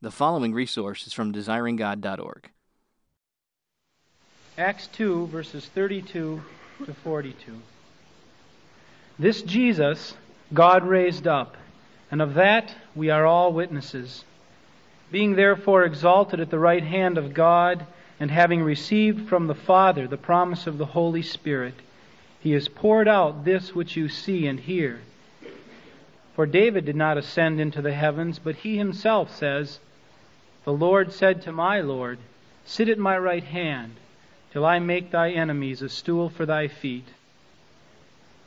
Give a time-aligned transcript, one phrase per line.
[0.00, 2.50] The following resource is from desiringgod.org.
[4.56, 6.40] Acts 2, verses 32
[6.84, 7.60] to 42.
[9.18, 10.14] This Jesus
[10.54, 11.56] God raised up,
[12.12, 14.24] and of that we are all witnesses.
[15.10, 17.84] Being therefore exalted at the right hand of God,
[18.20, 21.74] and having received from the Father the promise of the Holy Spirit,
[22.38, 25.00] he has poured out this which you see and hear.
[26.36, 29.80] For David did not ascend into the heavens, but he himself says,
[30.64, 32.18] The Lord said to my Lord,
[32.64, 33.96] Sit at my right hand,
[34.52, 37.06] till I make thy enemies a stool for thy feet.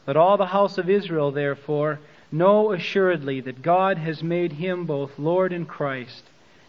[0.07, 1.99] Let all the house of Israel, therefore,
[2.31, 6.23] know assuredly that God has made him both Lord and Christ,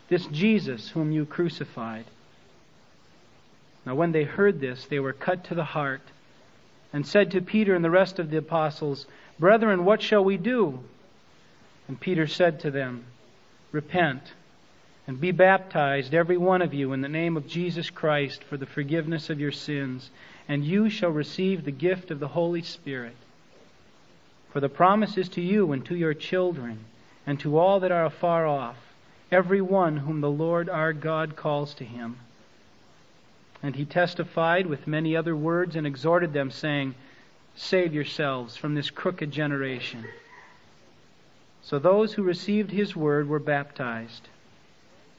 [0.09, 2.05] this Jesus whom you crucified.
[3.85, 6.03] Now, when they heard this, they were cut to the heart,
[6.93, 9.07] and said to Peter and the rest of the apostles,
[9.39, 10.81] Brethren, what shall we do?
[11.89, 13.05] And Peter said to them,
[13.73, 14.35] Repent,
[15.07, 18.67] and be baptized, every one of you, in the name of Jesus Christ for the
[18.67, 20.11] forgiveness of your sins,
[20.49, 23.17] and you shall receive the gift of the Holy Spirit.
[24.53, 26.85] For the promise is to you and to your children,
[27.27, 28.77] and to all that are afar off,
[29.31, 32.19] every one whom the Lord our God calls to him.
[33.63, 36.95] And he testified with many other words and exhorted them, saying,
[37.55, 40.05] Save yourselves from this crooked generation.
[41.63, 44.29] So those who received his word were baptized.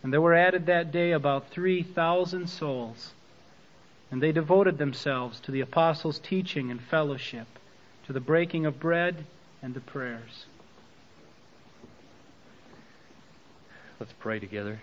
[0.04, 3.14] And there were added that day about 3,000 souls.
[4.12, 7.48] And they devoted themselves to the apostles' teaching and fellowship
[8.06, 9.26] to the breaking of bread
[9.62, 10.46] and the prayers.
[14.00, 14.82] Let's pray together.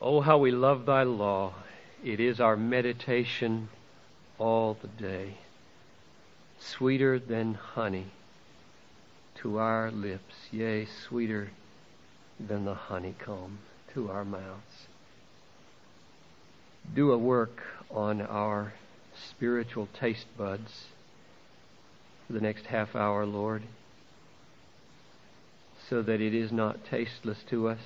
[0.00, 1.54] Oh, how we love thy law.
[2.04, 3.68] It is our meditation
[4.38, 5.38] all the day.
[6.58, 8.06] Sweeter than honey
[9.36, 11.50] to our lips, yea, sweeter
[12.38, 13.58] than the honeycomb
[13.94, 14.86] to our mouths.
[16.94, 18.74] Do a work on our
[19.30, 20.84] spiritual taste buds
[22.26, 23.62] for the next half hour, Lord,
[25.88, 27.80] so that it is not tasteless to us.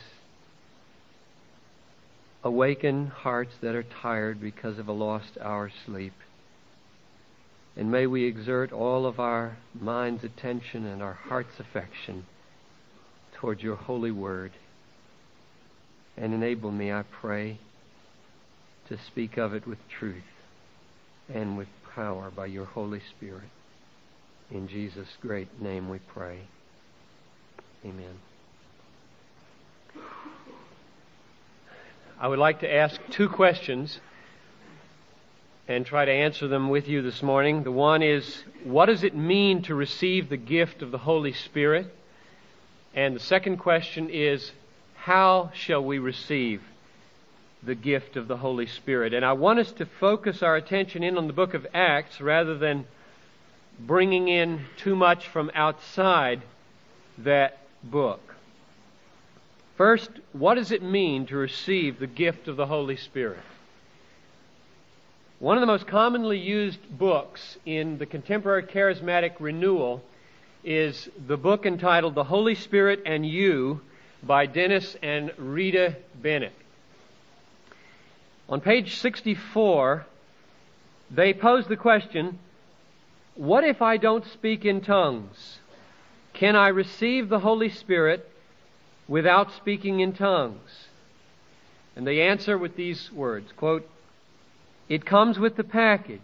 [2.43, 6.15] Awaken hearts that are tired because of a lost hour's sleep.
[7.77, 12.25] And may we exert all of our mind's attention and our heart's affection
[13.41, 14.53] towards your holy word.
[16.17, 17.59] And enable me, I pray,
[18.89, 20.23] to speak of it with truth
[21.33, 23.49] and with power by your Holy Spirit.
[24.51, 26.41] In Jesus' great name we pray.
[27.85, 28.19] Amen.
[32.21, 34.01] I would like to ask two questions
[35.67, 37.63] and try to answer them with you this morning.
[37.63, 41.95] The one is, what does it mean to receive the gift of the Holy Spirit?
[42.95, 44.51] And the second question is,
[44.97, 46.63] how shall we receive
[47.63, 49.15] the gift of the Holy Spirit?
[49.15, 52.59] And I want us to focus our attention in on the book of Acts rather
[52.59, 52.87] than
[53.79, 56.43] bringing in too much from outside
[57.19, 58.35] that book.
[59.77, 63.39] First, what does it mean to receive the gift of the Holy Spirit?
[65.39, 70.03] One of the most commonly used books in the contemporary charismatic renewal
[70.65, 73.81] is the book entitled The Holy Spirit and You
[74.23, 76.53] by Dennis and Rita Bennett.
[78.49, 80.07] On page 64,
[81.11, 82.39] they pose the question
[83.37, 85.61] what if I don't speak in tongues?
[86.35, 88.29] Can I receive the Holy Spirit
[89.09, 90.89] without speaking in tongues?
[91.97, 93.89] And they answer with these words quote,
[94.89, 96.21] It comes with the package.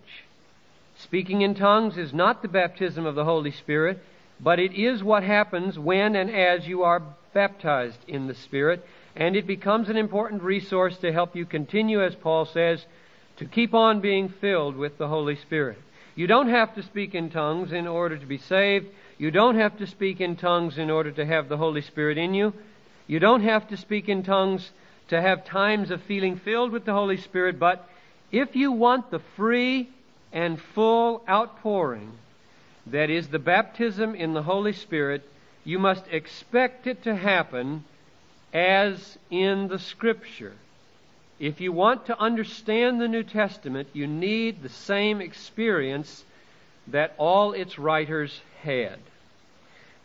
[0.99, 4.03] Speaking in tongues is not the baptism of the Holy Spirit,
[4.41, 7.03] but it is what happens when and as you are
[7.33, 12.15] baptized in the Spirit, and it becomes an important resource to help you continue, as
[12.15, 12.85] Paul says,
[13.39, 15.79] to keep on being filled with the Holy Spirit.
[16.15, 18.87] You don't have to speak in tongues in order to be saved.
[19.19, 22.35] You don't have to speak in tongues in order to have the Holy Spirit in
[22.35, 22.55] you.
[23.07, 24.71] You don't have to speak in tongues
[25.09, 27.89] to have times of feeling filled with the Holy Spirit, but
[28.33, 29.89] if you want the free
[30.33, 32.13] and full outpouring
[32.87, 35.29] that is the baptism in the Holy Spirit,
[35.65, 37.85] you must expect it to happen
[38.53, 40.55] as in the Scripture.
[41.39, 46.25] If you want to understand the New Testament, you need the same experience
[46.87, 48.99] that all its writers had.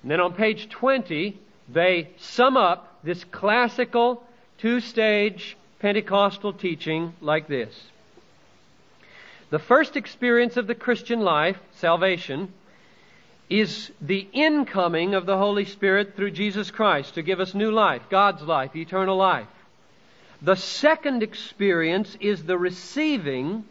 [0.02, 1.38] And then on page 20,
[1.70, 4.24] they sum up this classical
[4.58, 7.74] two stage Pentecostal teaching like this
[9.52, 12.52] The first experience of the Christian life, salvation,
[13.52, 18.02] is the incoming of the Holy Spirit through Jesus Christ to give us new life,
[18.10, 19.48] God's life, eternal life.
[20.42, 23.66] The second experience is the receiving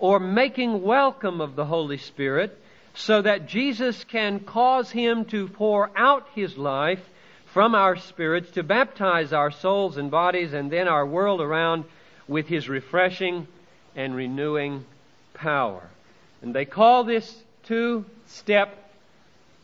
[0.00, 2.58] or making welcome of the Holy Spirit
[2.94, 7.00] so that Jesus can cause Him to pour out His life
[7.46, 11.84] from our spirits to baptize our souls and bodies and then our world around
[12.26, 13.46] with His refreshing
[13.94, 14.84] and renewing
[15.32, 15.88] power.
[16.42, 18.81] And they call this two step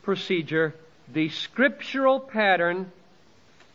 [0.09, 0.75] procedure
[1.13, 2.91] the scriptural pattern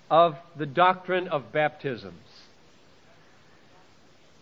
[0.10, 2.28] of the doctrine of baptisms.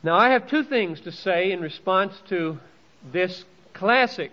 [0.02, 2.58] Now, I have two things to say in response to
[3.12, 3.44] this
[3.74, 4.32] classic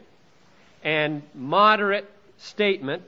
[0.85, 3.03] and moderate statement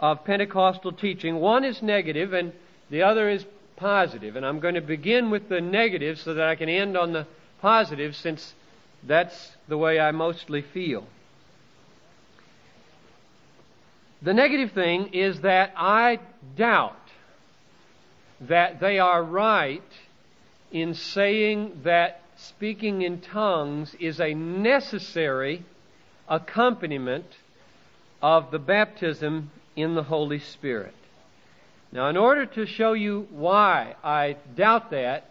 [0.00, 1.36] of Pentecostal teaching.
[1.36, 2.52] One is negative and
[2.90, 3.46] the other is
[3.76, 4.34] positive.
[4.34, 7.24] And I'm going to begin with the negative so that I can end on the
[7.60, 8.52] positive since
[9.04, 11.06] that's the way I mostly feel.
[14.22, 16.20] The negative thing is that I
[16.56, 16.96] doubt
[18.42, 19.82] that they are right
[20.70, 25.64] in saying that speaking in tongues is a necessary
[26.28, 27.26] accompaniment
[28.22, 30.94] of the baptism in the Holy Spirit.
[31.90, 35.30] Now, in order to show you why I doubt that,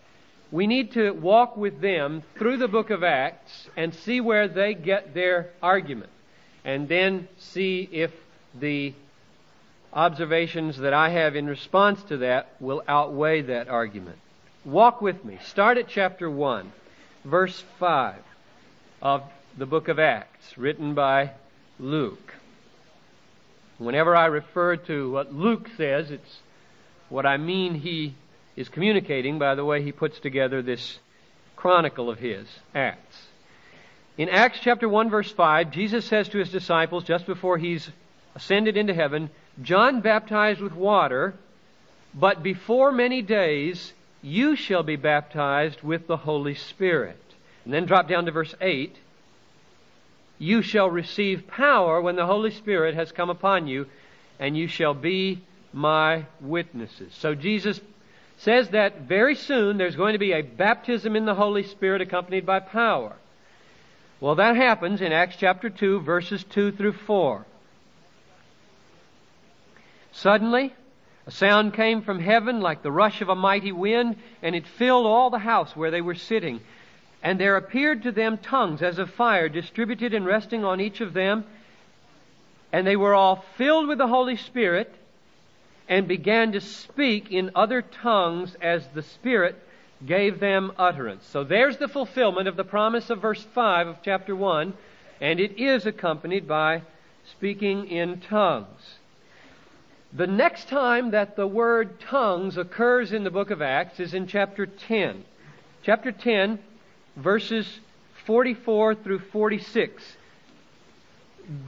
[0.51, 4.73] we need to walk with them through the book of Acts and see where they
[4.73, 6.11] get their argument,
[6.65, 8.11] and then see if
[8.59, 8.93] the
[9.93, 14.17] observations that I have in response to that will outweigh that argument.
[14.63, 15.39] Walk with me.
[15.43, 16.71] Start at chapter 1,
[17.25, 18.15] verse 5
[19.01, 19.23] of
[19.57, 21.31] the book of Acts, written by
[21.79, 22.35] Luke.
[23.79, 26.39] Whenever I refer to what Luke says, it's
[27.09, 28.13] what I mean he
[28.55, 30.99] is communicating by the way he puts together this
[31.55, 33.27] chronicle of his, Acts.
[34.17, 37.89] In Acts chapter 1 verse 5, Jesus says to his disciples just before he's
[38.35, 39.29] ascended into heaven,
[39.61, 41.33] John baptized with water,
[42.13, 47.17] but before many days you shall be baptized with the Holy Spirit.
[47.65, 48.95] And then drop down to verse 8.
[50.39, 53.87] You shall receive power when the Holy Spirit has come upon you,
[54.39, 55.41] and you shall be
[55.73, 57.13] my witnesses.
[57.19, 57.79] So Jesus
[58.37, 62.45] says that very soon there's going to be a baptism in the Holy Spirit accompanied
[62.45, 63.15] by power.
[64.19, 67.45] Well, that happens in Acts chapter 2, verses 2 through 4.
[70.11, 70.73] Suddenly,
[71.25, 75.05] a sound came from heaven like the rush of a mighty wind, and it filled
[75.05, 76.61] all the house where they were sitting.
[77.23, 81.13] And there appeared to them tongues as of fire, distributed and resting on each of
[81.13, 81.45] them.
[82.73, 84.93] And they were all filled with the Holy Spirit
[85.87, 89.55] and began to speak in other tongues as the Spirit
[90.05, 91.27] gave them utterance.
[91.27, 94.73] So there's the fulfillment of the promise of verse 5 of chapter 1,
[95.19, 96.81] and it is accompanied by
[97.25, 98.97] speaking in tongues.
[100.13, 104.27] The next time that the word tongues occurs in the book of Acts is in
[104.27, 105.23] chapter 10.
[105.83, 106.59] Chapter 10,
[107.15, 107.79] verses
[108.25, 110.03] 44 through 46.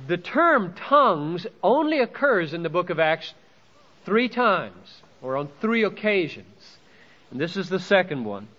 [0.07, 3.33] The term tongues only occurs in the book of Acts
[4.05, 6.77] three times, or on three occasions.
[7.31, 8.49] And this is the second one.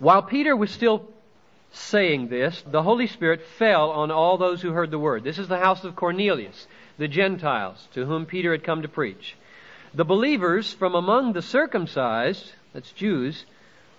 [0.00, 1.08] While Peter was still
[1.70, 5.22] saying this, the Holy Spirit fell on all those who heard the word.
[5.22, 6.66] This is the house of Cornelius
[6.98, 9.36] the Gentiles to whom Peter had come to preach.
[9.94, 13.44] The believers from among the circumcised, that's Jews,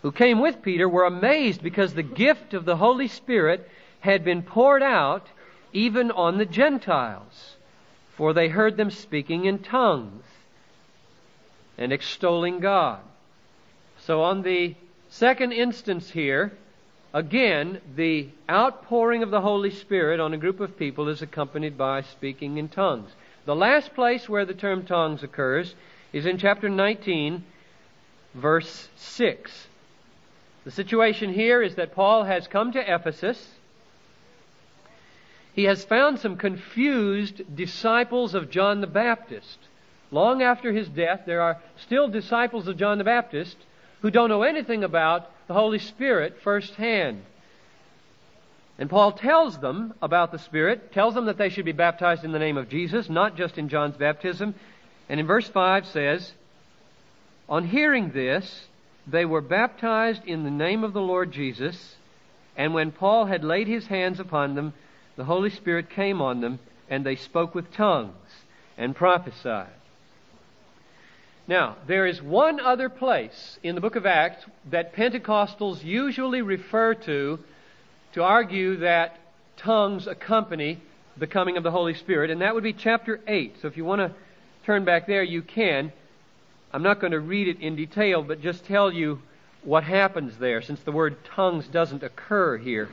[0.02, 3.70] who came with Peter were amazed because the gift of the Holy Spirit
[4.02, 5.28] had been poured out
[5.74, 7.56] even on the Gentiles,
[8.16, 10.24] for they heard them speaking in tongues
[11.78, 13.00] and extolling God.
[14.00, 14.75] So on the
[15.10, 16.52] second instance here,
[17.16, 22.02] Again, the outpouring of the Holy Spirit on a group of people is accompanied by
[22.02, 23.10] speaking in tongues.
[23.46, 25.76] The last place where the term tongues occurs
[26.12, 27.42] is in chapter 19,
[28.34, 29.68] verse 6.
[30.66, 33.48] The situation here is that Paul has come to Ephesus.
[35.54, 39.58] He has found some confused disciples of John the Baptist.
[40.12, 43.56] Long after his death, there are still disciples of John the Baptist
[44.02, 47.24] who don't know anything about the Holy Spirit firsthand.
[48.78, 52.32] And Paul tells them about the Spirit, tells them that they should be baptized in
[52.32, 54.54] the name of Jesus, not just in John's baptism.
[55.08, 56.34] And in verse 5 says,
[57.48, 58.66] On hearing this,
[59.08, 61.96] they were baptized in the name of the Lord Jesus,
[62.58, 64.74] and when Paul had laid his hands upon them,
[65.16, 66.60] the Holy Spirit came on them,
[66.90, 68.14] and they spoke with tongues
[68.78, 69.70] and prophesied.
[71.48, 76.96] Now, there is one other place in the book of Acts that Pentecostals usually refer
[76.96, 77.40] to
[78.14, 79.20] to argue that
[79.58, 80.80] tongues accompany
[81.18, 83.58] the coming of the Holy Spirit, and that would be chapter 8.
[83.62, 84.12] So if you want to
[84.66, 85.92] turn back there, you can.
[86.74, 89.22] I'm not going to read it in detail, but just tell you
[89.64, 92.90] what happens there, since the word tongues doesn't occur here.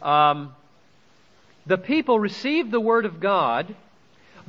[0.00, 0.54] Um,
[1.66, 3.74] the people received the Word of God,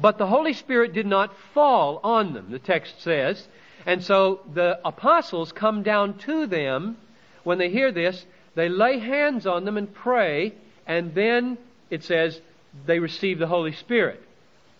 [0.01, 3.47] but the Holy Spirit did not fall on them, the text says.
[3.85, 6.97] And so the apostles come down to them
[7.43, 8.25] when they hear this,
[8.55, 10.53] they lay hands on them and pray,
[10.85, 11.57] and then
[11.89, 12.39] it says
[12.85, 14.21] they receive the Holy Spirit.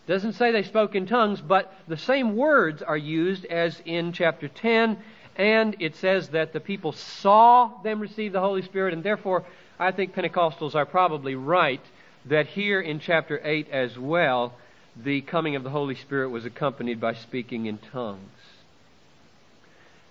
[0.08, 4.12] It doesn't say they spoke in tongues, but the same words are used as in
[4.12, 4.98] chapter 10,
[5.36, 9.46] and it says that the people saw them receive the Holy Spirit, and therefore
[9.80, 11.82] I think Pentecostals are probably right
[12.26, 14.54] that here in chapter 8 as well,
[14.96, 18.20] the coming of the Holy Spirit was accompanied by speaking in tongues.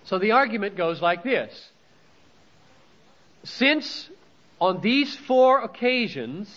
[0.05, 1.69] So the argument goes like this.
[3.43, 4.09] Since
[4.59, 6.49] on these four occasions,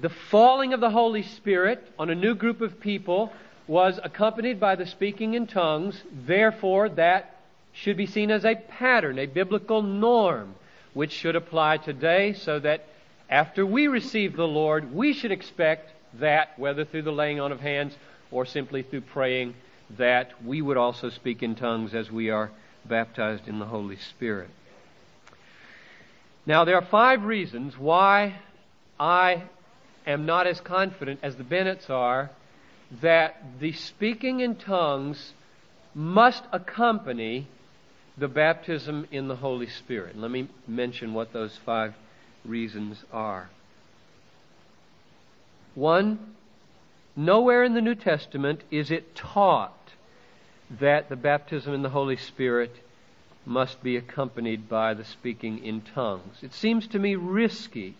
[0.00, 3.32] the falling of the Holy Spirit on a new group of people
[3.66, 7.36] was accompanied by the speaking in tongues, therefore that
[7.72, 10.54] should be seen as a pattern, a biblical norm,
[10.94, 12.86] which should apply today so that
[13.28, 17.60] after we receive the Lord, we should expect that, whether through the laying on of
[17.60, 17.96] hands
[18.30, 19.54] or simply through praying,
[19.96, 22.50] that we would also speak in tongues as we are
[22.84, 24.50] baptized in the Holy Spirit.
[26.46, 28.36] Now, there are five reasons why
[28.98, 29.42] I
[30.06, 32.30] am not as confident as the Bennetts are
[33.02, 35.32] that the speaking in tongues
[35.94, 37.46] must accompany
[38.16, 40.16] the baptism in the Holy Spirit.
[40.16, 41.94] Let me mention what those five
[42.44, 43.50] reasons are.
[45.78, 46.34] One,
[47.14, 49.92] nowhere in the New Testament is it taught
[50.80, 52.74] that the baptism in the Holy Spirit
[53.46, 56.42] must be accompanied by the speaking in tongues.
[56.42, 57.94] It seems to me risky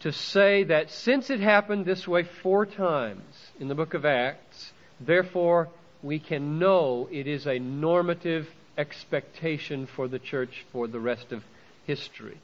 [0.00, 4.74] to say that since it happened this way four times in the book of Acts,
[5.00, 5.70] therefore
[6.02, 11.42] we can know it is a normative expectation for the church for the rest of
[11.86, 12.36] history.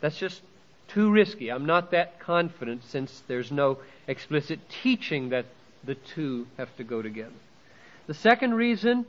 [0.00, 0.42] That's just
[0.88, 1.50] too risky.
[1.50, 5.46] I'm not that confident since there's no explicit teaching that
[5.84, 7.32] the two have to go together.
[8.06, 9.06] The second reason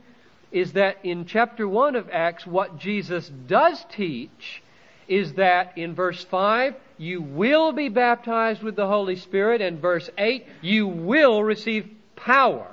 [0.50, 4.62] is that in chapter 1 of Acts, what Jesus does teach
[5.06, 10.10] is that in verse 5, you will be baptized with the Holy Spirit, and verse
[10.18, 12.66] 8, you will receive power.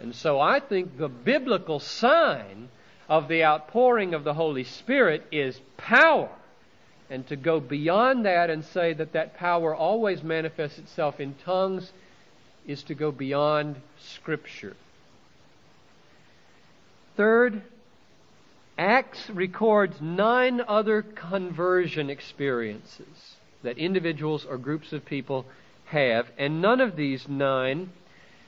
[0.00, 2.68] And so I think the biblical sign
[3.08, 6.30] of the outpouring of the Holy Spirit is power.
[7.10, 11.92] And to go beyond that and say that that power always manifests itself in tongues
[12.66, 14.76] is to go beyond Scripture.
[17.16, 17.62] Third,
[18.78, 25.44] Acts records nine other conversion experiences that individuals or groups of people
[25.86, 27.90] have, and none of these nine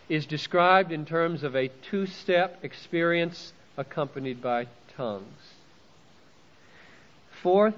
[0.08, 5.54] is described in terms of a two step experience accompanied by tongues.
[7.42, 7.74] Fourth,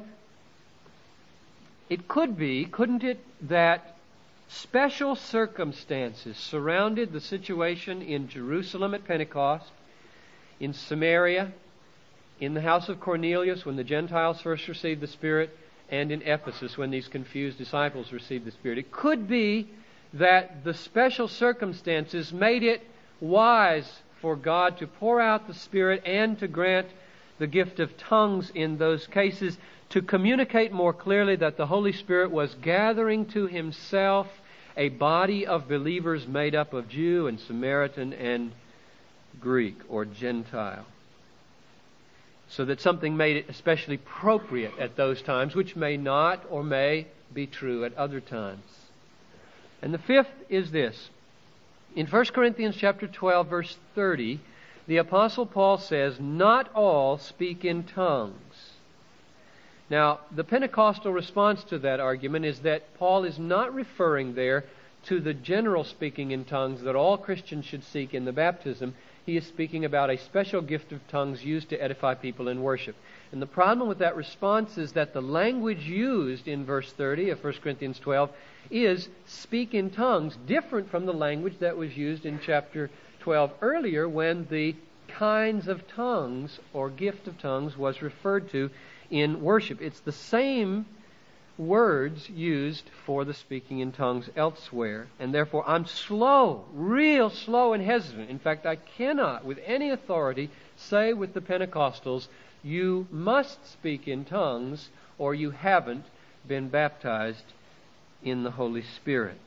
[1.93, 3.97] it could be, couldn't it, that
[4.49, 9.71] special circumstances surrounded the situation in Jerusalem at Pentecost,
[10.59, 11.53] in Samaria,
[12.41, 15.55] in the house of Cornelius when the Gentiles first received the Spirit,
[15.91, 18.79] and in Ephesus when these confused disciples received the Spirit.
[18.79, 19.69] It could be
[20.15, 22.81] that the special circumstances made it
[23.21, 26.87] wise for God to pour out the Spirit and to grant
[27.39, 29.59] the gift of tongues in those cases
[29.91, 34.27] to communicate more clearly that the Holy Spirit was gathering to himself
[34.77, 38.53] a body of believers made up of Jew and Samaritan and
[39.41, 40.87] Greek or Gentile.
[42.49, 47.07] So that something made it especially appropriate at those times, which may not or may
[47.33, 48.63] be true at other times.
[49.81, 51.11] And the fifth is this.
[51.97, 54.41] In 1 Corinthians chapter 12 verse 30,
[54.87, 58.73] the apostle Paul says, "Not all speak in tongues."
[59.91, 64.65] Now, the Pentecostal response to that argument is that Paul is not referring there
[65.05, 68.95] to the general speaking in tongues that all Christians should seek in the baptism.
[69.27, 72.97] He is speaking about a special gift of tongues used to edify people in worship.
[73.33, 77.43] And the problem with that response is that the language used in verse 30 of
[77.43, 78.31] 1 Corinthians 12
[78.71, 82.91] is speak in tongues, different from the language that was used in chapter
[83.23, 84.75] 12 earlier when the
[85.07, 88.69] kinds of tongues or gift of tongues was referred to
[89.11, 89.81] in worship.
[89.81, 90.87] It's the same
[91.57, 95.07] words used for the speaking in tongues elsewhere.
[95.21, 98.29] And therefore, I'm slow, real slow and hesitant.
[98.29, 102.27] In fact, I cannot, with any authority, say with the Pentecostals,
[102.65, 104.89] you must speak in tongues
[105.19, 106.07] or you haven't
[106.49, 107.45] been baptized
[108.25, 109.39] in the Holy Spirit.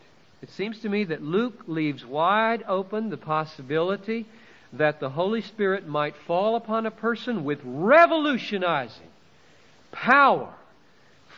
[0.45, 4.27] It seems to me that Luke leaves wide open the possibility
[4.73, 9.07] that the Holy Spirit might fall upon a person with revolutionizing
[9.91, 10.53] power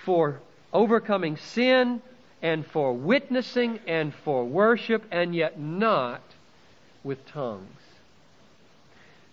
[0.03, 0.41] for
[0.73, 2.01] overcoming sin
[2.41, 6.21] and for witnessing and for worship, and yet not
[7.01, 7.79] with tongues.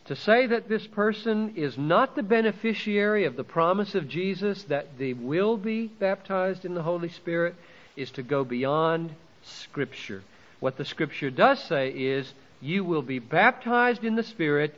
[0.04, 4.98] To say that this person is not the beneficiary of the promise of Jesus that
[4.98, 7.56] they will be baptized in the Holy Spirit
[7.96, 10.22] is to go beyond Scripture.
[10.60, 14.74] What the Scripture does say is, you will be baptized in the Spirit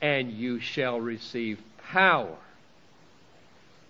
[0.00, 1.58] and you shall receive
[1.90, 2.36] power.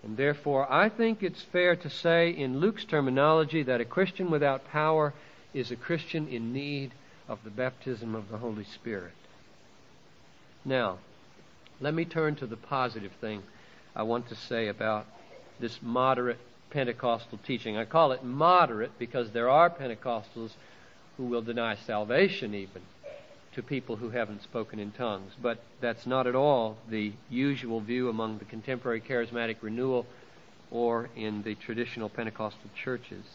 [0.03, 4.69] And therefore, I think it's fair to say, in Luke's terminology, that a Christian without
[4.69, 5.13] power
[5.53, 6.91] is a Christian in need
[7.27, 9.11] of the baptism of the Holy Spirit.
[10.63, 10.99] Now,
[11.81, 13.43] let me turn to the positive thing
[13.95, 15.05] I want to say about
[15.59, 17.77] this moderate Pentecostal teaching.
[17.77, 20.51] I call it moderate because there are Pentecostals
[21.17, 22.81] who will deny salvation even
[23.53, 25.33] to people who haven't spoken in tongues.
[25.41, 30.05] But that's not at all the usual view among the contemporary charismatic renewal
[30.71, 33.25] or in the traditional Pentecostal churches.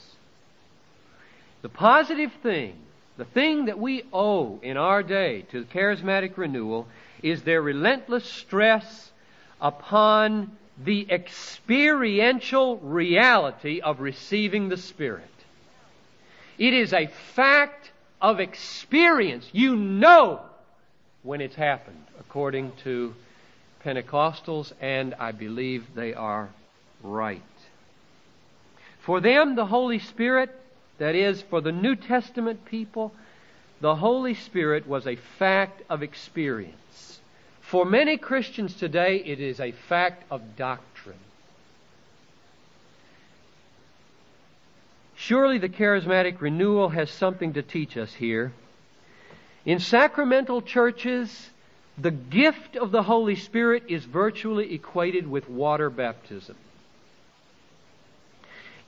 [1.63, 2.77] The positive thing,
[3.17, 6.87] the thing that we owe in our day to the charismatic renewal,
[7.23, 9.11] is their relentless stress
[9.61, 15.29] upon the experiential reality of receiving the Spirit.
[16.59, 17.91] It is a fact
[18.21, 19.49] of experience.
[19.53, 20.41] You know
[21.23, 23.15] when it's happened, according to
[23.85, 26.49] Pentecostals, and I believe they are
[27.03, 27.43] right.
[29.01, 30.51] For them, the Holy Spirit,
[30.99, 33.13] that is, for the New Testament people,
[33.81, 37.21] the Holy Spirit was a fact of experience.
[37.75, 41.19] For many Christians today, it is a fact of doctrine.
[45.17, 48.53] Surely the charismatic renewal has something to teach us here.
[49.67, 51.51] In sacramental churches,
[51.99, 56.55] the gift of the Holy Spirit is virtually equated with water baptism.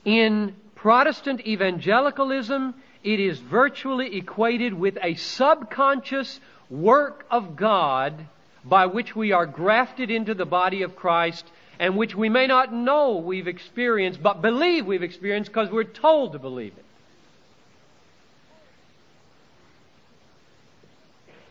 [0.05, 2.73] In Protestant evangelicalism,
[3.03, 6.39] it is virtually equated with a subconscious
[6.71, 8.29] work of God
[8.69, 11.45] by which we are grafted into the body of Christ
[11.79, 16.33] and which we may not know we've experienced, but believe we've experienced because we're told
[16.33, 16.85] to believe it.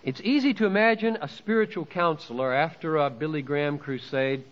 [0.03, 4.43] It's easy to imagine a spiritual counselor after a Billy Graham crusade,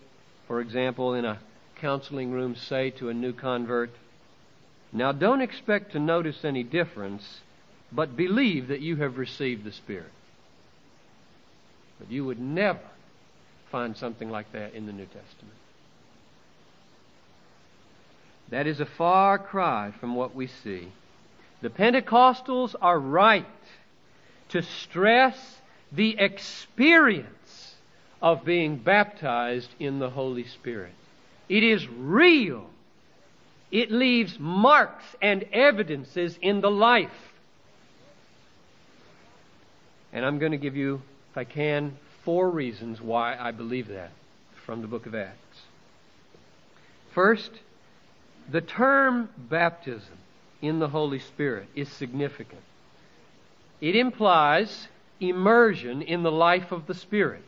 [0.48, 1.38] for example, in a
[1.76, 3.90] counseling room, say to a new convert,
[4.92, 7.40] Now don't expect to notice any difference,
[7.92, 10.10] but believe that you have received the Spirit.
[12.04, 12.80] But you would never
[13.72, 15.56] find something like that in the New Testament.
[18.50, 20.92] That is a far cry from what we see.
[21.62, 23.46] The Pentecostals are right
[24.50, 25.56] to stress
[25.92, 27.74] the experience
[28.20, 30.92] of being baptized in the Holy Spirit.
[31.48, 32.68] It is real.
[33.70, 37.32] It leaves marks and evidences in the life.
[40.12, 41.00] And I'm going to give you
[41.34, 44.12] if I can, four reasons why I believe that
[44.64, 45.62] from the book of Acts.
[47.12, 47.50] First,
[48.48, 50.16] the term baptism
[50.62, 52.60] in the Holy Spirit is significant.
[53.80, 54.86] It implies
[55.18, 57.42] immersion in the life of the Spirit.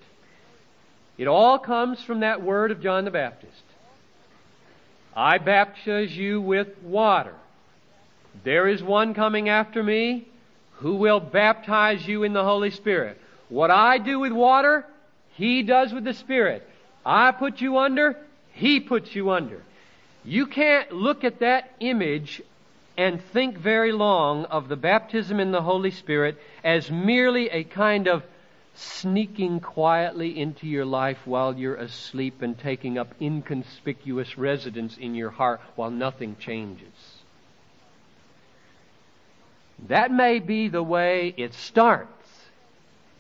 [1.17, 3.63] It all comes from that word of John the Baptist.
[5.15, 7.37] I baptize you with water.
[8.43, 10.27] There is one coming after me
[10.79, 13.21] who will baptize you in the Holy Spirit.
[13.49, 14.87] What I do with water,
[15.35, 16.69] He does with the Spirit.
[17.05, 18.17] I put you under,
[18.53, 19.63] He puts you under.
[20.25, 22.43] You can't look at that image
[22.97, 28.09] and think very long of the baptism in the Holy Spirit as merely a kind
[28.09, 28.25] of
[28.75, 35.31] sneaking quietly into your life while you're asleep and taking up inconspicuous residence in your
[35.31, 37.23] heart while nothing changes.
[39.89, 42.16] That may be the way it starts.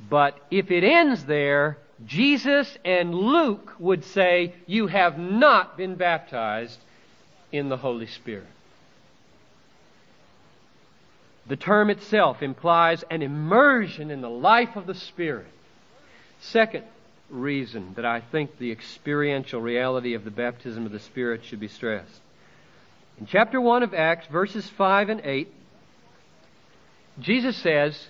[0.09, 6.79] But if it ends there, Jesus and Luke would say, You have not been baptized
[7.53, 8.47] in the Holy Spirit.
[11.49, 15.47] The term itself implies an immersion in the life of the Spirit.
[16.41, 16.85] Second
[17.31, 21.69] reason that I think the experiential reality of the baptism of the Spirit should be
[21.69, 22.21] stressed.
[23.19, 25.53] In chapter 1 of Acts, verses 5 and 8,
[27.21, 28.09] Jesus says,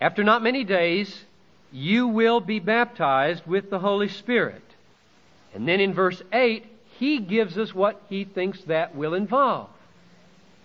[0.00, 1.24] after not many days,
[1.72, 4.62] you will be baptized with the Holy Spirit.
[5.54, 6.66] And then in verse 8,
[6.98, 9.68] he gives us what he thinks that will involve.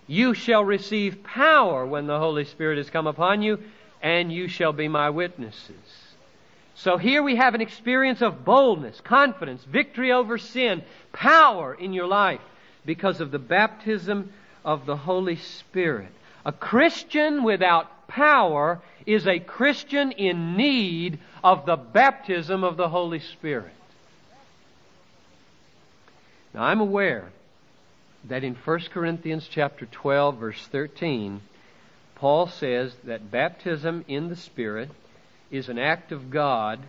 [0.07, 3.59] You shall receive power when the Holy Spirit has come upon you,
[4.01, 5.75] and you shall be my witnesses.
[6.75, 12.07] So here we have an experience of boldness, confidence, victory over sin, power in your
[12.07, 12.41] life
[12.85, 14.33] because of the baptism
[14.65, 16.11] of the Holy Spirit.
[16.45, 23.19] A Christian without power is a Christian in need of the baptism of the Holy
[23.19, 23.73] Spirit.
[26.53, 27.29] Now I'm aware
[28.25, 31.41] that in 1 Corinthians chapter 12 verse 13
[32.15, 34.91] Paul says that baptism in the Spirit
[35.49, 36.79] is an act of God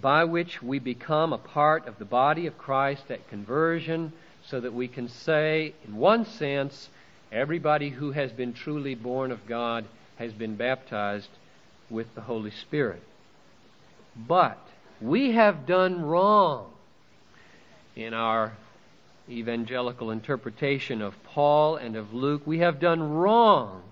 [0.00, 4.12] by which we become a part of the body of Christ at conversion
[4.46, 6.88] so that we can say in one sense
[7.32, 9.84] everybody who has been truly born of God
[10.16, 11.28] has been baptized
[11.90, 13.02] with the Holy Spirit.
[14.16, 14.58] But
[15.00, 16.70] we have done wrong
[17.94, 18.52] in our
[19.28, 22.42] evangelical interpretation of Paul and of Luke.
[22.46, 23.82] We have done wrong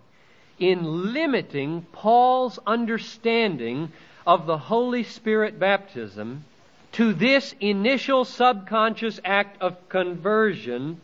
[0.58, 3.92] in limiting Paul's understanding
[4.26, 6.44] of the Holy Spirit baptism
[6.92, 11.00] to this initial subconscious act of conversion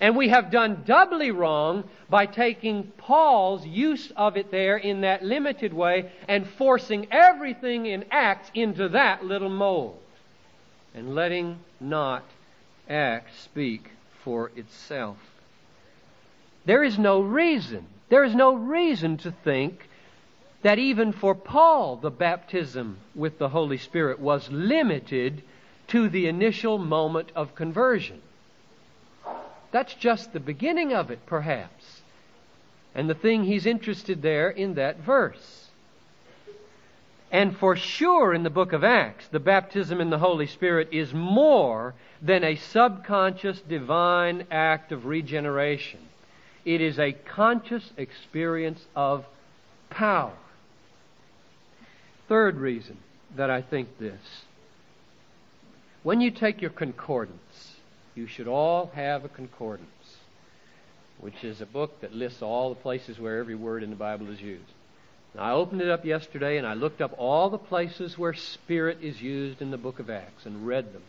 [0.00, 5.24] and we have done doubly wrong by taking Paul's use of it there in that
[5.24, 10.00] limited way and forcing everything in Acts into that little mold
[10.94, 12.24] and letting not
[12.88, 13.90] Acts speak
[14.22, 15.18] for itself.
[16.64, 19.88] There is no reason, there is no reason to think
[20.62, 25.42] that even for Paul the baptism with the Holy Spirit was limited
[25.88, 28.22] to the initial moment of conversion.
[29.74, 32.02] That's just the beginning of it, perhaps.
[32.94, 35.66] And the thing he's interested there in that verse.
[37.32, 41.12] And for sure in the book of Acts, the baptism in the Holy Spirit is
[41.12, 45.98] more than a subconscious divine act of regeneration.
[46.64, 49.26] It is a conscious experience of
[49.90, 50.38] power.
[52.28, 52.98] Third reason
[53.34, 54.44] that I think this.
[56.04, 57.73] When you take your concordance,
[58.14, 59.88] you should all have a concordance,
[61.18, 64.30] which is a book that lists all the places where every word in the Bible
[64.30, 64.62] is used.
[65.32, 68.98] And I opened it up yesterday and I looked up all the places where Spirit
[69.02, 71.02] is used in the book of Acts and read them.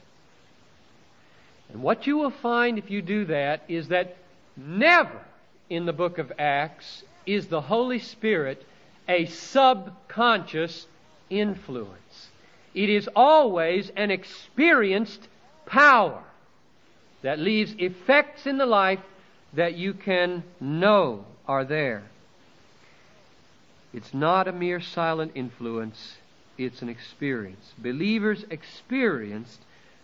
[1.72, 4.18] And what you will find if you do that is that
[4.58, 5.22] never
[5.70, 8.66] in the book of Acts is the Holy Spirit
[9.08, 10.88] a subconscious
[11.30, 12.30] influence.
[12.74, 15.28] It is always an experienced
[15.66, 16.24] power
[17.26, 19.00] that leaves effects in the life
[19.54, 22.04] that you can know are there.
[23.96, 26.18] It's not a mere silent influence,
[26.56, 27.74] it's an experience.
[27.80, 29.60] Believers experienced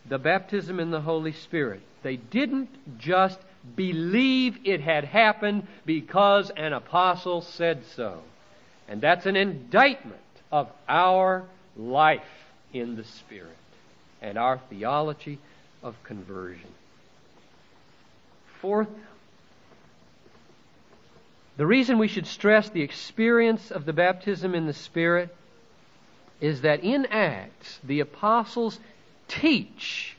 [0.10, 1.82] the baptism in the Holy Spirit.
[2.02, 3.38] They didn't just
[3.76, 8.24] believe it had happened because an apostle said so.
[8.88, 10.18] And that's an indictment
[10.52, 11.44] of our
[11.78, 12.22] life
[12.74, 13.58] in the Spirit
[14.24, 15.38] and our theology
[15.84, 16.81] of conversion.
[18.62, 18.90] Fourth,
[21.58, 25.36] the reason we should stress the experience of the baptism in the Spirit
[26.40, 28.80] is that in Acts, the apostles
[29.28, 30.16] teach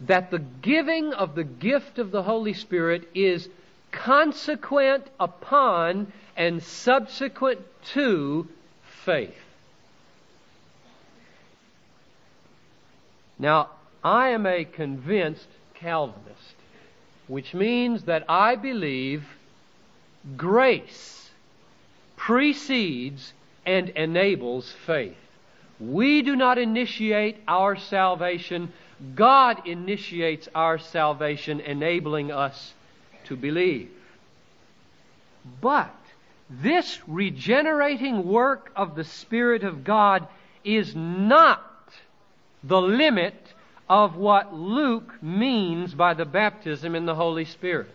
[0.00, 3.48] that the giving of the gift of the Holy Spirit is
[3.92, 7.60] consequent upon and subsequent
[7.92, 8.46] to
[9.04, 9.34] faith.
[13.38, 13.70] Now,
[14.04, 16.59] I am a convinced Calvinist
[17.30, 19.24] which means that I believe
[20.36, 21.30] grace
[22.16, 23.32] precedes
[23.64, 25.16] and enables faith.
[25.78, 28.72] We do not initiate our salvation.
[29.14, 32.74] God initiates our salvation, enabling us
[33.26, 33.90] to believe.
[35.60, 35.94] But
[36.50, 40.26] this regenerating work of the Spirit of God
[40.64, 41.64] is not
[42.64, 43.49] the limit
[43.90, 47.90] of what Luke means by the baptism in the Holy Spirit.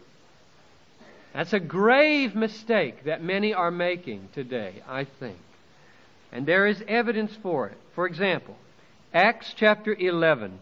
[1.34, 5.38] That's a grave mistake that many are making today, I think.
[6.34, 7.78] And there is evidence for it.
[7.96, 8.58] For example,
[9.14, 10.60] Acts chapter 11,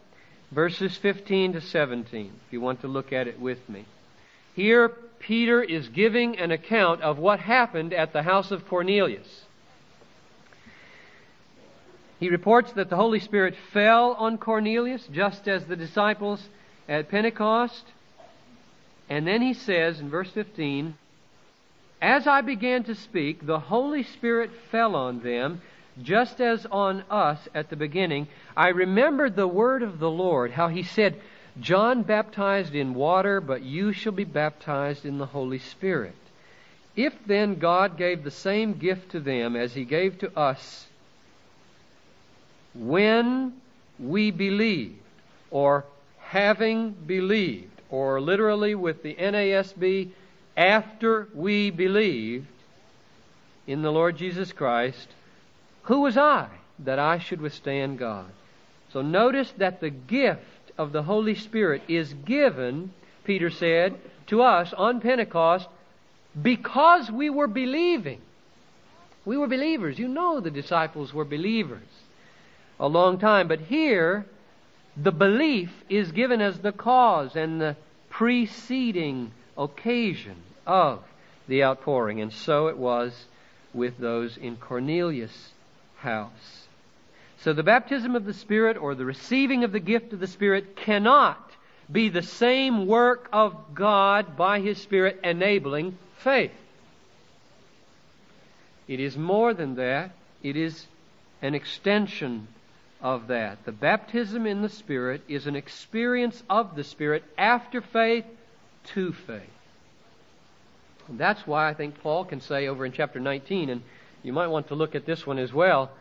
[0.52, 3.86] verses 15 to 17, if you want to look at it with me.
[4.56, 9.46] Here, Peter is giving an account of what happened at the house of Cornelius.
[12.24, 16.48] He reports that the Holy Spirit fell on Cornelius, just as the disciples
[16.88, 17.84] at Pentecost.
[19.10, 20.96] And then he says in verse 15,
[22.02, 25.62] As I began to speak, the Holy Spirit fell on them,
[26.02, 28.30] just as on us at the beginning.
[28.56, 31.20] I remembered the word of the Lord, how he said,
[31.60, 36.16] John baptized in water, but you shall be baptized in the Holy Spirit.
[36.96, 40.88] If then God gave the same gift to them as he gave to us
[42.74, 43.54] when
[44.00, 45.00] we believed,
[45.52, 45.86] or
[46.20, 50.10] having believed, or literally with the NASB,
[50.58, 52.48] after we believed
[53.68, 55.08] in the Lord Jesus Christ,
[55.84, 58.32] who was I that I should withstand God?
[58.92, 62.92] So notice that the gift of the Holy Spirit is given,
[63.24, 63.96] Peter said,
[64.28, 65.68] to us on Pentecost
[66.40, 68.22] because we were believing.
[69.26, 70.00] We were believers.
[70.00, 71.88] You know the disciples were believers
[72.80, 73.48] a long time.
[73.48, 74.26] But here,
[74.96, 77.76] the belief is given as the cause and the
[78.10, 81.04] preceding occasion of
[81.48, 82.22] the outpouring.
[82.22, 83.26] And so it was
[83.74, 85.52] with those in Cornelius'
[85.98, 86.68] house.
[87.40, 90.76] So the baptism of the Spirit or the receiving of the gift of the Spirit
[90.78, 91.52] cannot
[91.92, 96.54] be the same work of God by His Spirit enabling faith.
[98.88, 100.12] It is more than that.
[100.42, 100.86] It is
[101.42, 102.48] an extension
[103.04, 103.66] of that.
[103.66, 108.26] The baptism in the Spirit is an experience of the Spirit after faith
[108.96, 109.42] to faith.
[111.10, 113.84] And that's why I think Paul can say over in chapter 19, and
[114.24, 115.92] you might want to look at this one as well.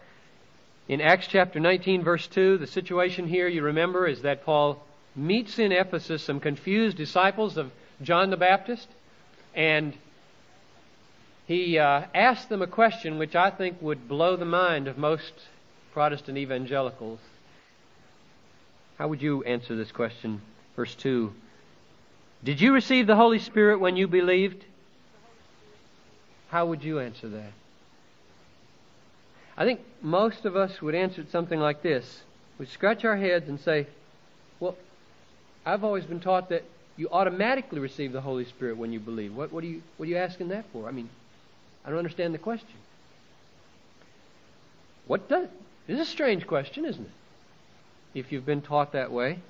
[0.89, 4.81] In Acts chapter 19, verse 2, the situation here, you remember, is that Paul
[5.17, 8.89] meets in Ephesus some confused disciples of John the Baptist,
[9.55, 9.93] and
[11.47, 15.33] he uh, asks them a question which I think would blow the mind of most
[15.93, 17.21] Protestant evangelicals.
[18.99, 20.41] How would you answer this question?
[20.77, 21.33] Verse 2
[22.45, 24.65] Did you receive the Holy Spirit when you believed?
[26.49, 27.53] How would you answer that?
[29.57, 32.23] I think most of us would answer it something like this.
[32.59, 33.87] We'd scratch our heads and say,
[34.61, 34.77] Well,
[35.65, 36.65] I've always been taught that
[36.97, 39.35] you automatically receive the Holy Spirit when you believe.
[39.35, 40.89] What, what, are, you, what are you asking that for?
[40.89, 41.09] I mean,
[41.85, 42.69] I don't understand the question.
[45.07, 45.49] What does.
[45.93, 48.19] This is a strange question, isn't it?
[48.19, 49.41] If you've been taught that way.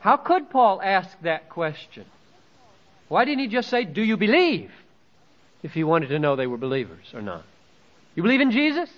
[0.00, 2.06] How could Paul ask that question?
[3.06, 4.72] Why didn't he just say, Do you believe?
[5.62, 7.44] If he wanted to know they were believers or not.
[8.16, 8.90] You believe in Jesus?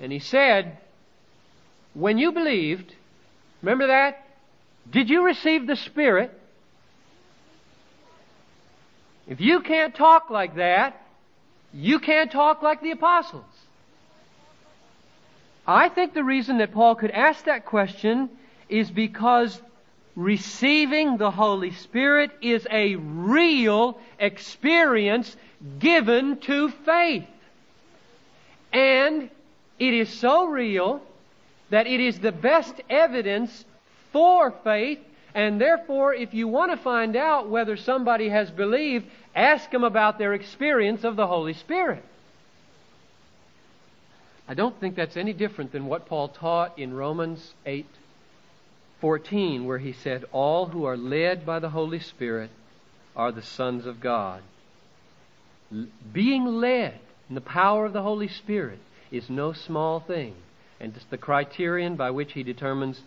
[0.00, 0.78] And he said,
[1.94, 2.92] When you believed,
[3.62, 4.26] remember that?
[4.90, 6.36] Did you receive the Spirit?
[9.28, 11.00] If you can't talk like that,
[11.72, 13.44] you can't talk like the apostles.
[15.70, 18.28] I think the reason that Paul could ask that question
[18.68, 19.62] is because
[20.16, 25.36] receiving the Holy Spirit is a real experience
[25.78, 27.28] given to faith.
[28.72, 29.30] And
[29.78, 31.00] it is so real
[31.70, 33.64] that it is the best evidence
[34.12, 34.98] for faith.
[35.36, 39.06] And therefore, if you want to find out whether somebody has believed,
[39.36, 42.04] ask them about their experience of the Holy Spirit.
[44.50, 47.86] I don't think that's any different than what Paul taught in Romans 8
[49.00, 52.50] 14, where he said, All who are led by the Holy Spirit
[53.14, 54.42] are the sons of God.
[56.12, 58.80] Being led in the power of the Holy Spirit
[59.12, 60.34] is no small thing,
[60.80, 63.02] and it's the criterion by which He determines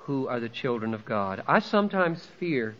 [0.00, 1.42] who are the children of God.
[1.48, 2.76] I sometimes fear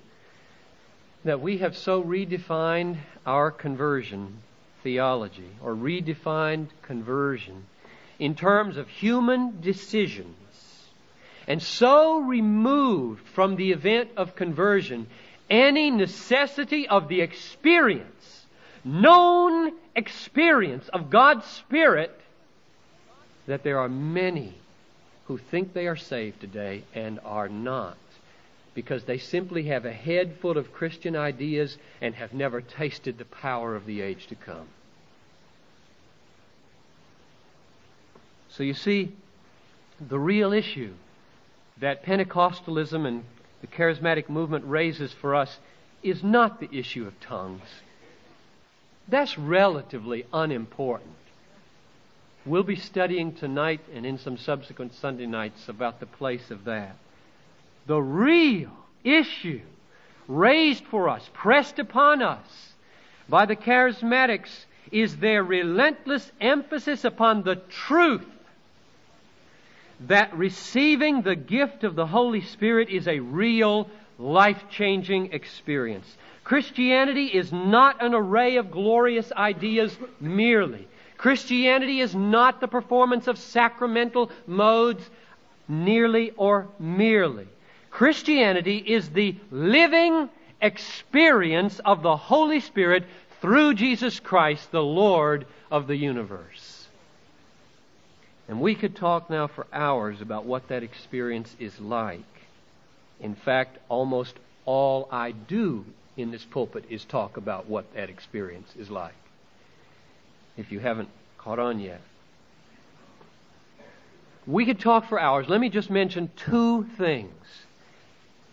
[1.25, 4.43] that we have so redefined our conversion
[4.83, 7.65] theology, or redefined conversion,
[8.23, 10.37] in terms of human decisions,
[11.49, 15.09] and so removed from the event of conversion
[15.51, 18.47] any necessity of the experience
[18.85, 22.17] known experience of God's Spirit
[23.47, 24.55] that there are many
[25.27, 27.97] who think they are saved today and are not
[28.75, 33.25] because they simply have a head full of Christian ideas and have never tasted the
[33.25, 34.69] power of the age to come.
[38.57, 39.13] So you see,
[40.01, 40.93] the real issue
[41.79, 43.25] that Pentecostalism and
[43.61, 45.59] the charismatic movement raises for us
[46.03, 47.63] is not the issue of tongues.
[49.09, 51.11] That's relatively unimportant.
[52.45, 56.97] We'll be studying tonight and in some subsequent Sunday nights about the place of that.
[57.87, 58.71] The real
[59.05, 59.61] issue
[60.29, 62.75] raised for us, pressed upon us
[63.29, 68.27] by the charismatics, is their relentless emphasis upon the truth
[70.09, 73.89] that receiving the gift of the Holy Spirit is a real
[74.19, 76.17] life changing experience.
[76.45, 80.89] Christianity is not an array of glorious ideas merely.
[81.17, 85.09] Christianity is not the performance of sacramental modes
[85.69, 87.47] nearly or merely.
[87.91, 90.29] Christianity is the living
[90.61, 93.05] experience of the Holy Spirit
[93.41, 96.82] through Jesus Christ, the Lord of the universe.
[98.49, 102.21] And we could talk now for hours about what that experience is like.
[103.21, 105.85] In fact, almost all I do
[106.17, 109.15] in this pulpit is talk about what that experience is like.
[110.57, 112.01] If you haven't caught on yet.
[114.47, 115.49] We could talk for hours.
[115.49, 117.33] Let me just mention two things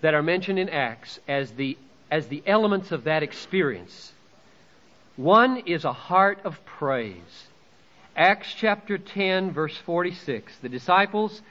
[0.02, 1.78] that are mentioned in Acts as the,
[2.12, 4.14] as the elements of that experience.
[5.18, 7.48] One is a heart of praise.
[8.20, 10.58] Acts chapter 10, verse 46.
[10.58, 11.42] The disciples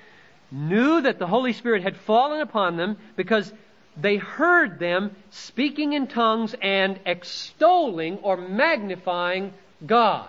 [0.51, 3.51] knew that the Holy Spirit had fallen upon them because
[3.97, 9.55] they heard them speaking in tongues and extolling or magnifying
[9.87, 10.29] God.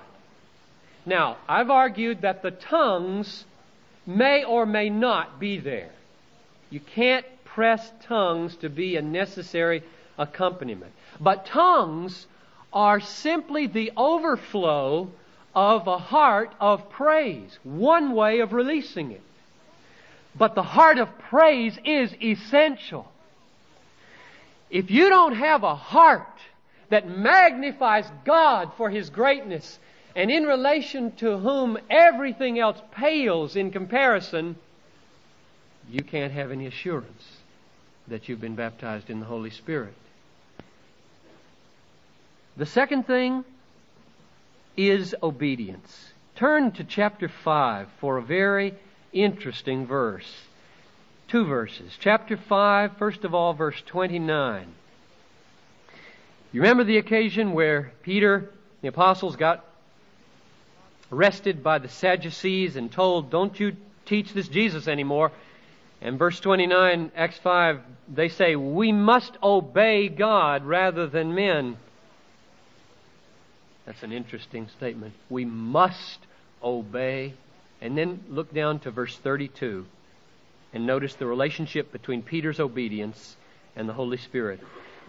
[1.05, 3.43] Now, I've argued that the tongues
[4.05, 5.91] may or may not be there.
[6.69, 9.83] You can't press tongues to be a necessary
[10.17, 10.93] accompaniment.
[11.19, 12.27] But tongues
[12.71, 15.11] are simply the overflow
[15.55, 19.21] of a heart of praise, one way of releasing it.
[20.35, 23.11] But the heart of praise is essential.
[24.69, 26.27] If you don't have a heart
[26.89, 29.79] that magnifies God for His greatness
[30.15, 34.55] and in relation to whom everything else pales in comparison,
[35.89, 37.37] you can't have any assurance
[38.07, 39.93] that you've been baptized in the Holy Spirit.
[42.57, 43.45] The second thing
[44.79, 46.13] is obedience.
[46.35, 48.73] Turn to chapter 5 for a very
[49.11, 50.31] interesting verse.
[51.27, 51.91] Two verses.
[51.99, 54.67] Chapter 5, first of all, verse 29.
[56.53, 59.65] You remember the occasion where Peter, the apostles, got
[61.11, 65.33] arrested by the Sadducees and told, Don't you teach this Jesus anymore.
[66.01, 71.75] And verse 29, Acts 5, they say, We must obey God rather than men.
[73.89, 75.15] That's an interesting statement.
[75.31, 76.19] We must
[76.61, 77.33] obey.
[77.81, 79.83] And then look down to verse 32
[80.73, 83.35] and notice the relationship between Peter's obedience
[83.75, 84.59] and the Holy Spirit.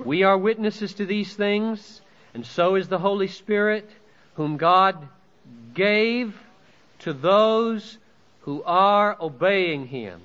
[0.02, 2.00] We are witnesses to these things,
[2.32, 3.86] and so is the Holy Spirit,
[4.32, 4.96] whom God
[5.74, 6.34] gave
[7.00, 7.98] to those
[8.42, 10.22] who are obeying Him.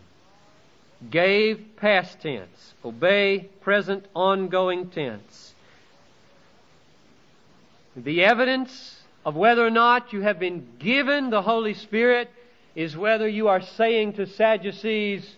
[1.09, 2.73] Gave past tense.
[2.85, 5.54] Obey present ongoing tense.
[7.95, 12.29] The evidence of whether or not you have been given the Holy Spirit
[12.75, 15.35] is whether you are saying to Sadducees,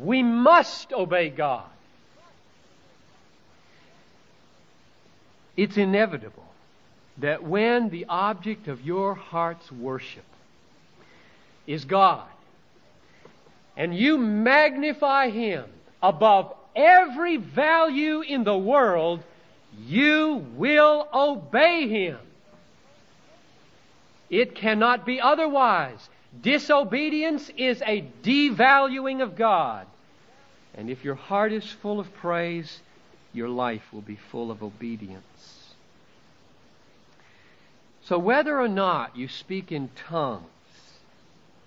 [0.00, 1.68] we must obey God.
[5.56, 6.44] It's inevitable
[7.18, 10.24] that when the object of your heart's worship
[11.66, 12.26] is God,
[13.76, 15.64] and you magnify Him
[16.02, 19.22] above every value in the world,
[19.86, 22.18] you will obey Him.
[24.30, 26.08] It cannot be otherwise.
[26.40, 29.86] Disobedience is a devaluing of God.
[30.74, 32.80] And if your heart is full of praise,
[33.32, 35.74] your life will be full of obedience.
[38.02, 40.44] So, whether or not you speak in tongues,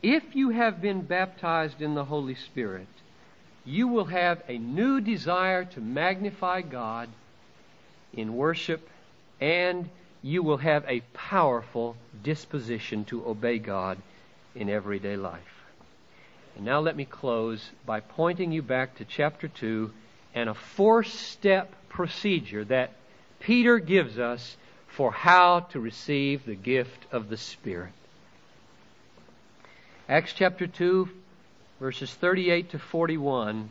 [0.01, 2.87] if you have been baptized in the Holy Spirit,
[3.63, 7.09] you will have a new desire to magnify God
[8.13, 8.87] in worship,
[9.39, 9.89] and
[10.21, 13.97] you will have a powerful disposition to obey God
[14.55, 15.41] in everyday life.
[16.55, 19.91] And now let me close by pointing you back to chapter 2
[20.35, 22.91] and a four step procedure that
[23.39, 24.55] Peter gives us
[24.87, 27.93] for how to receive the gift of the Spirit.
[30.07, 31.09] Acts chapter 2,
[31.79, 33.69] verses 38 to 41.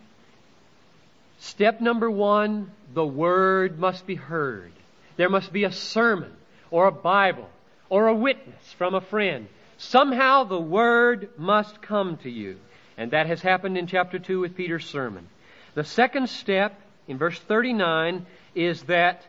[1.41, 4.73] Step number one the Word must be heard.
[5.17, 6.33] There must be a sermon
[6.71, 7.49] or a Bible
[7.89, 9.49] or a witness from a friend.
[9.79, 12.59] Somehow the Word must come to you.
[12.97, 15.29] And that has happened in chapter 2 with Peter's sermon.
[15.75, 16.79] The second step
[17.09, 19.27] in verse 39 is that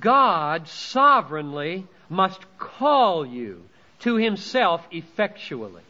[0.00, 3.62] God sovereignly must call you
[4.00, 5.82] to himself effectually.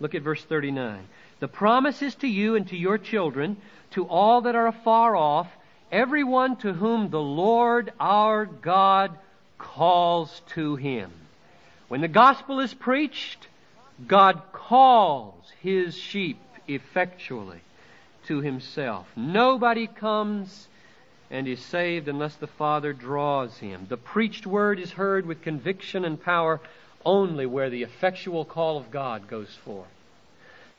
[0.00, 1.08] Look at verse 39.
[1.42, 3.56] The promise is to you and to your children,
[3.94, 5.48] to all that are afar off,
[5.90, 9.18] everyone to whom the Lord our God
[9.58, 11.10] calls to him.
[11.88, 13.48] When the gospel is preached,
[14.06, 16.38] God calls his sheep
[16.68, 17.62] effectually
[18.28, 19.08] to himself.
[19.16, 20.68] Nobody comes
[21.28, 23.86] and is saved unless the Father draws him.
[23.88, 26.60] The preached word is heard with conviction and power
[27.04, 29.88] only where the effectual call of God goes forth.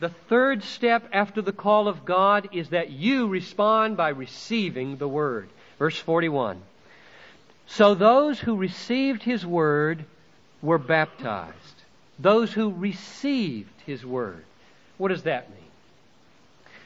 [0.04, 5.08] The third step after the call of God is that you respond by receiving the
[5.08, 5.48] Word.
[5.80, 6.62] Verse 41.
[7.68, 10.04] So those who received His Word
[10.62, 11.56] were baptized.
[12.20, 14.44] Those who received His Word.
[14.98, 15.72] What does that mean?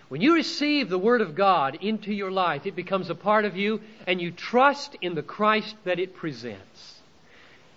[0.09, 3.57] When you receive the Word of God into your life, it becomes a part of
[3.57, 6.99] you and you trust in the Christ that it presents.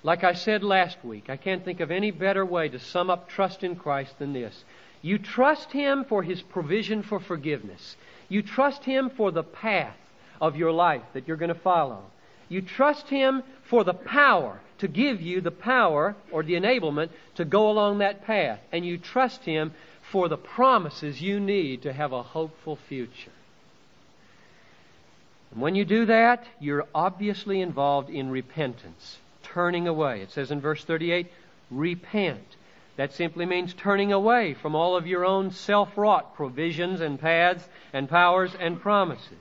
[0.03, 3.31] Like I said last week, I can't think of any better way to sum up
[3.31, 4.65] trust in Christ than this.
[5.03, 7.97] You trust Him for His provision for forgiveness.
[8.29, 9.97] You trust Him for the path
[10.41, 12.03] of your life that you're going to follow.
[12.49, 17.45] You trust Him for the power to give you the power or the enablement to
[17.45, 18.61] go along that path.
[18.73, 19.73] And you trust Him
[20.11, 23.33] for the promises you need to have a hopeful future.
[25.53, 30.21] And when you do that, you're obviously involved in repentance, turning away.
[30.21, 31.27] It says in verse 38,
[31.71, 32.57] repent.
[33.01, 37.67] That simply means turning away from all of your own self wrought provisions and paths
[37.95, 39.39] and powers and promises.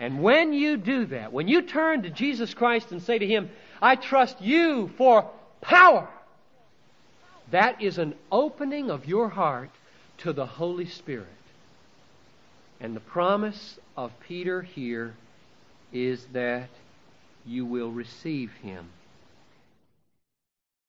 [0.00, 3.48] And when you do that, when you turn to Jesus Christ and say to Him,
[3.80, 5.30] I trust you for
[5.60, 6.08] power,
[7.52, 9.70] that is an opening of your heart
[10.18, 11.28] to the Holy Spirit.
[12.80, 15.14] And the promise of Peter here
[15.92, 16.70] is that
[17.46, 18.88] you will receive him.